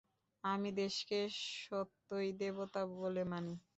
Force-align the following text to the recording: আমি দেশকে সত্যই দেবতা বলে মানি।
আমি 0.43 0.69
দেশকে 0.77 1.19
সত্যই 1.59 2.29
দেবতা 2.39 2.81
বলে 2.95 3.23
মানি। 3.31 3.53